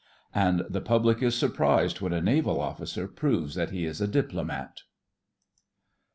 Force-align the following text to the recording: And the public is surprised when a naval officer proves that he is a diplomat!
And 0.33 0.63
the 0.67 0.81
public 0.81 1.21
is 1.21 1.35
surprised 1.35 2.01
when 2.01 2.11
a 2.11 2.23
naval 2.23 2.59
officer 2.59 3.07
proves 3.07 3.53
that 3.53 3.69
he 3.69 3.85
is 3.85 4.01
a 4.01 4.07
diplomat! 4.07 4.81